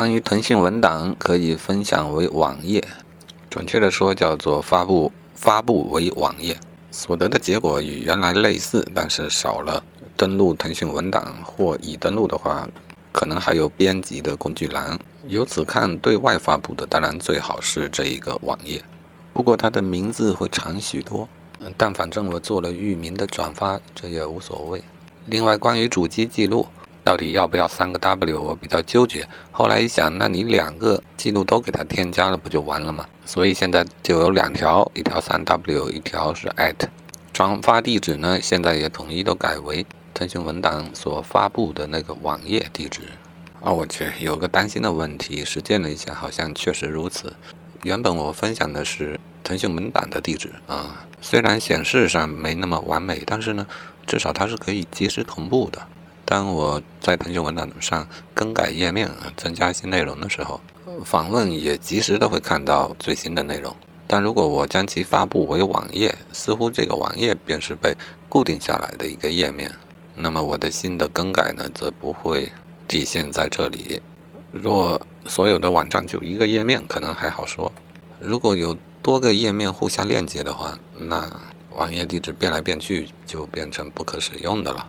[0.00, 2.82] 关于腾讯文档可以分享为网页，
[3.50, 6.56] 准确的说叫做发布发布为网页。
[6.90, 9.84] 所得的结果与原来类似，但是少了
[10.16, 12.66] 登录腾讯文档或已登录的话，
[13.12, 14.98] 可能还有编辑的工具栏。
[15.28, 18.82] 由此看，对外发布的当然最好是这一个网页，
[19.34, 21.28] 不过它的名字会长许多。
[21.76, 24.82] 但反正我做了域名的转发，这也无所谓。
[25.26, 26.66] 另外，关于主机记录。
[27.02, 28.42] 到底要不要三个 W？
[28.42, 29.26] 我比较纠结。
[29.50, 33.06] 后来一想，那你两个记录都给它添加了，不就完了吗？
[33.24, 36.88] 所以现在就有两条，一条三 W，一条是 at。
[37.32, 43.02] 转发地址呢，现在也统一都改为腾讯文档所发布的那个网页地址。
[43.62, 47.34] 啊，我去，有个担心的问题，实践了一下，好像确实如此。
[47.82, 53.66] 原本我分享的是腾讯文档的地址啊，虽然显示上没那么完美，但是呢，
[54.06, 55.80] 至少它是可以及时同步的。
[56.30, 60.60] 当我在腾讯文档上更改页面、增加新内容的时候，
[61.04, 63.74] 访问也及时的会看到最新的内容。
[64.06, 67.96] 但如果我将其发布为网页，似乎这个网页便是被
[68.28, 69.74] 固定下来的一个页面，
[70.14, 72.48] 那么我的新的更改呢，则不会
[72.86, 74.00] 体现在这里。
[74.52, 77.72] 若所有的网站就一个页面，可能还好说；
[78.20, 81.28] 如果有多个页面互相链接的话，那
[81.74, 84.86] 网页地址变来变去，就变成不可使用的了。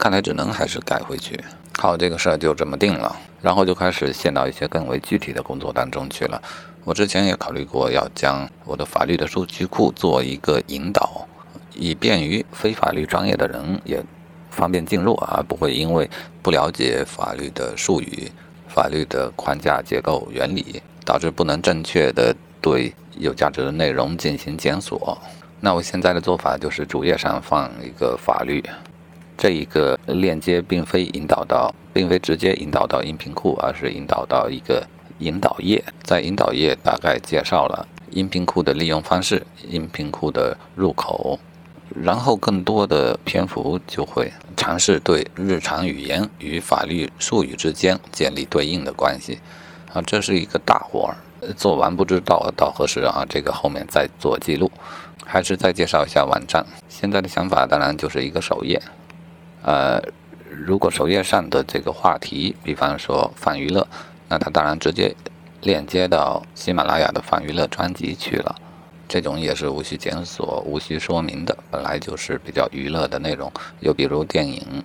[0.00, 1.38] 看来只能还是改回去。
[1.78, 6.40] 好，这个事儿就这么定了，然后就开始陷到一些更为具体的工作当中去了。
[6.84, 11.28] 我之前也考虑过要将我的法律的数据库做一个引导，
[11.74, 14.02] 以便于非法律专业的人也
[14.50, 16.08] 方便进入，而不会因为
[16.40, 18.32] 不了解法律的术语、
[18.68, 25.18] 法律的框架结构原理，导致不能正确的对有价值的内容进行检索。
[25.60, 28.64] 那我现在的做法就是主页上放一个法律。
[29.40, 34.86] 这一个链接并非引导到，并非直接引导到音频库，而是引导到一个
[35.20, 41.40] 引导页，在引导页大概介绍了音频库的利用方式、音频库的入口，
[41.88, 49.38] 然后更多的篇幅就会尝试对日常语言与法律术语之间建立对应的关系。
[49.94, 51.16] 啊，这是一个大活儿，
[51.56, 54.70] 做完不知道到何时啊，这个后面再做记录，
[55.24, 56.66] 还是再介绍一下网站。
[56.90, 58.78] 现在的想法当然就是一个首页。
[59.62, 60.00] 呃，
[60.48, 63.86] 如果首页上的这个话题，比方说泛娱乐，
[64.28, 65.14] 那它当然直接
[65.62, 68.54] 链接到喜马拉雅的泛娱乐专辑去了。
[69.06, 73.52] 这种也是无需检索、无需说明的，本来就是比较娱乐的内容。
[73.80, 74.84] 又比如电影、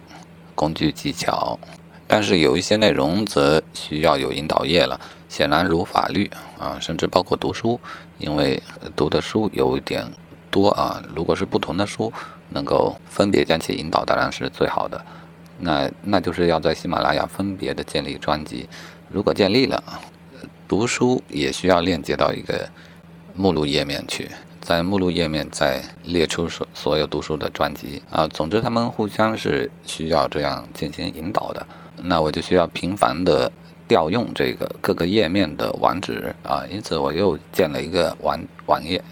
[0.56, 1.59] 工具技巧，
[2.07, 5.00] 但是有一些内容则需要有引导页了。
[5.30, 7.80] 显然如法律啊，甚至包括读书，
[8.18, 8.62] 因为
[8.96, 10.06] 读的书有一点
[10.55, 11.03] 多啊。
[11.16, 12.11] 如果是不同的书。
[12.49, 15.03] 能够分别将其引导，当然是最好的。
[15.59, 18.69] 那那就是要在喜马拉雅分别的建立专辑。
[19.09, 19.83] 如果建立了，
[20.67, 22.69] 读书也需要链接到一个
[23.33, 24.29] 目录页面去，
[24.61, 28.27] 在目录页面再列出所所有读书的专辑啊。
[28.27, 31.65] 总之，他们互相是需要这样进行引导的。
[32.03, 33.51] 那我就需要频繁的
[33.88, 36.63] 调用这个各个页面的网址啊。
[36.69, 39.03] 因此，我又建了一个网网页。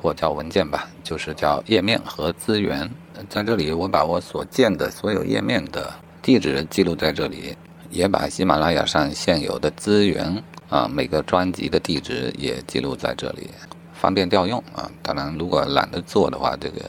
[0.00, 2.88] 或叫文件吧，就是叫页面和资源。
[3.28, 5.92] 在这里，我把我所建的所有页面的
[6.22, 7.56] 地址记录在这里，
[7.90, 13.50] 也把喜马拉雅上现有的资源啊，每个专辑的地址也记录在这里，
[13.92, 14.88] 方便调用啊。
[15.02, 16.82] 当然，如果懒得做的话，这个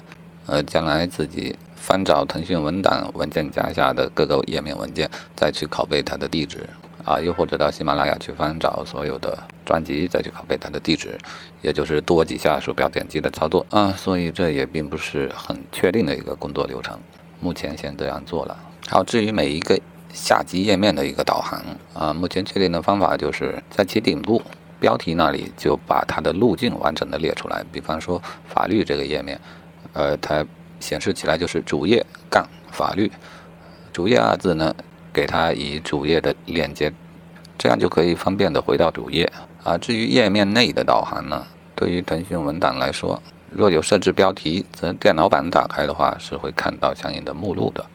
[0.46, 6.68] 呃，将来自己翻找腾讯文档文件夹下的各个页面文件，再去拷贝它的地址。
[7.10, 11.18] 啊，又或者到喜马拉雅去翻找所有的专辑，再去拷贝它的地址，
[11.64, 13.92] 也就是多几下鼠标点击的操作啊。
[13.94, 17.00] 所以这也并不是很确定的一个工作流程。
[17.40, 18.56] 目前先这样做了。
[18.88, 19.76] 好，至于每一个
[20.14, 21.60] 下级页面的一个导航
[21.96, 24.40] 啊，目前确定的方法就是在其顶部
[24.80, 27.66] 标题那里就把它的路径完整的列出来。
[27.72, 29.42] 比方说法律这个页面，
[29.94, 30.46] 呃，它
[30.80, 33.12] 显示起来就是主页杠法律，
[33.92, 34.76] 主页二字呢。
[35.20, 36.90] 给它以主页的链接，
[37.58, 39.30] 这样就可以方便的回到主页
[39.66, 39.78] 啊。
[39.78, 41.46] 至于页面内的导航呢，
[41.76, 43.22] 对于腾讯文档来说，
[43.52, 47.86] 若有设置标题，则电脑版打开的话是会看到相应的目录的。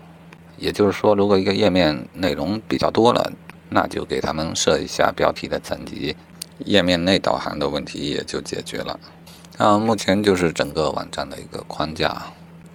[0.59, 3.32] 也就是说，如果一个页面内容比较多了，
[3.70, 6.15] 那就给他们设一下标题的层级，
[6.59, 9.00] 页面内导航的问题也就解决了。
[9.56, 12.23] 啊，目前就是整个网站的一个框架。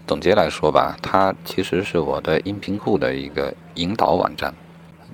[0.09, 4.51] 总结来说吧，它其实是我的音频库的一个引导网站，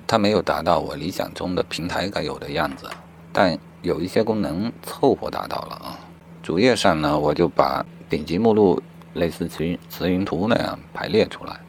[0.06, 2.88] 它没有达到我理想中的平台该有的样子，
[3.30, 5.98] 但有一些功能凑合达到了啊。
[6.42, 8.82] 主页上呢，我就把顶级目录
[9.12, 11.60] 类似词云词云图那样排列出来。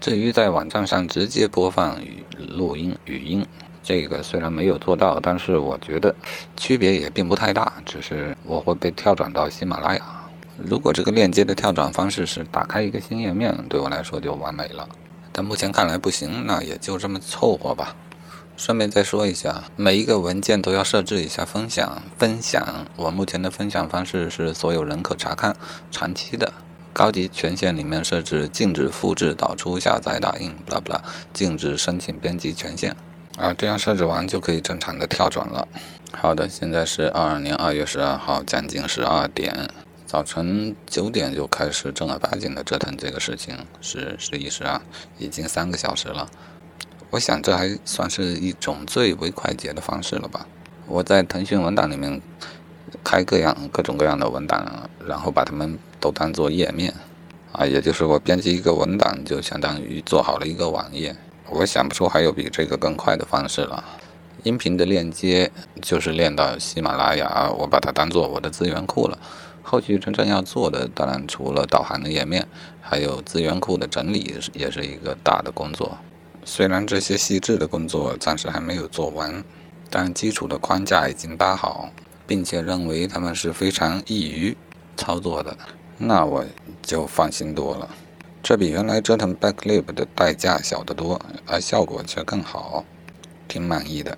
[0.00, 3.44] 至于在网站上直接播放语录音语音，
[3.82, 6.14] 这个虽然没有做到，但是我觉得
[6.56, 10.17] 区别也并不太大，只是我会被跳转到喜马拉雅。
[10.64, 14.88] 如果这个链接的跳转方式是打开一个新页面，对我来说就完美了。
[15.30, 17.94] 但目前看来不行，那也就这么凑合吧。
[18.56, 22.02] 顺便再说一下，每一个文件都要设置一下分享。
[22.16, 25.56] 分享，我目前的分享方式是所有人可查看，
[25.92, 26.52] 长期的。
[26.92, 31.00] 高级权限里面设置禁止复制、导出、下载、打印，不啦不啦，
[31.32, 32.96] 禁止申请编辑权限。
[33.36, 35.68] 啊，这样设置完就可以正常的跳转了。
[36.10, 39.70] 好的，现在是二二年二月十二号将近十二点，
[40.08, 44.80] 早晨九点就开始正儿八经的折腾这个事情，是十一十二，
[45.18, 46.26] 已经三个小时了。
[47.10, 50.46] 我想这还算是一种最为快捷的方式了吧？
[50.86, 52.22] 我在腾讯文档里面
[53.04, 56.94] 开各样各种各样的文档，然后把它们都当做页面，
[57.52, 61.14] 啊，也就是我编辑一个文档，就相当于做好了一个网页。
[61.50, 63.84] 我想不出还有比这个更快的方式了。
[64.44, 65.52] 音频的链接
[65.82, 69.18] 就是链到喜马拉雅，我把它当做我的资源库了。
[69.68, 72.48] 后续真正要做的，当然除了导航的页面，
[72.80, 75.98] 还有资源库的整理，也是一个大的工作。
[76.42, 79.44] 虽然这些细致的工作暂时还没有做完，
[79.90, 81.90] 但基础的框架已经搭好，
[82.26, 84.56] 并且认为他们是非常易于
[84.96, 85.54] 操作的，
[85.98, 86.42] 那我
[86.80, 87.86] 就放心多了。
[88.42, 92.82] 这比原来折腾 backlib 的代价小得多，而效果却更好，
[93.46, 94.16] 挺满意的。